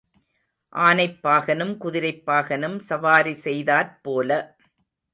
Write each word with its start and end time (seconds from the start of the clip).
ஆனைப் 0.75 1.19
பாகனும் 1.23 1.77
குதிரைப் 1.77 2.23
பாகனும் 2.27 2.79
சவாரி 2.79 3.33
செய்தாற் 3.43 3.97
போல. 4.01 4.29